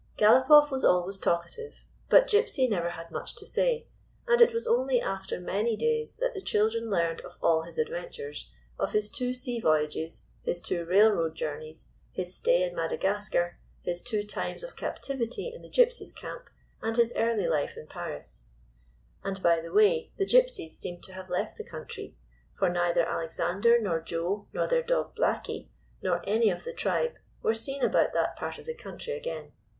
Galopoff 0.17 0.71
was 0.71 0.83
always 0.83 1.19
talkative, 1.19 1.85
but 2.09 2.25
Gypsy 2.25 2.67
never 2.67 2.89
had 2.89 3.11
much 3.11 3.35
to 3.35 3.45
say, 3.45 3.85
and 4.27 4.41
it 4.41 4.51
was 4.51 4.65
only 4.65 4.99
after 4.99 5.39
many 5.39 5.77
days 5.77 6.17
that 6.17 6.33
the 6.33 6.41
children 6.41 6.89
learned 6.89 7.21
of 7.21 7.37
all 7.39 7.61
his 7.61 7.77
ad 7.77 7.89
ventures— 7.89 8.49
of 8.79 8.93
his 8.93 9.11
two 9.11 9.31
sea 9.31 9.59
voyages, 9.59 10.23
his 10.41 10.59
two 10.59 10.85
railroad 10.85 11.35
230 11.35 11.35
IN 11.35 11.35
SAFE 11.35 11.43
HARBOR 11.43 11.61
journeys, 11.61 11.87
his 12.11 12.35
stay 12.35 12.63
in 12.63 12.75
Madagascar, 12.75 13.59
his 13.83 14.01
two 14.01 14.23
times 14.23 14.63
of 14.63 14.75
captivity 14.75 15.53
in 15.53 15.61
the 15.61 15.69
Gypsies' 15.69 16.15
camp, 16.15 16.49
and 16.81 16.97
his 16.97 17.13
early 17.15 17.45
life 17.45 17.77
in 17.77 17.85
Paris. 17.85 18.47
And, 19.23 19.39
by 19.43 19.61
the 19.61 19.71
way, 19.71 20.09
the 20.17 20.25
Gypsies 20.25 20.71
seemed 20.71 21.03
to 21.03 21.13
have 21.13 21.29
left 21.29 21.57
the 21.57 21.63
country, 21.63 22.17
for 22.57 22.69
neither 22.69 23.05
Alexander 23.07 23.79
nor 23.79 24.01
Joe 24.01 24.47
nor 24.51 24.65
their 24.67 24.81
dog 24.81 25.15
Blacky 25.15 25.67
nor 26.01 26.27
any 26.27 26.49
of 26.49 26.63
the 26.63 26.73
tribe 26.73 27.17
were 27.43 27.53
seen 27.53 27.83
about 27.83 28.13
that 28.13 28.35
part 28.35 28.57
of 28.57 28.65
the 28.65 28.73
country 28.73 29.13
again. 29.13 29.51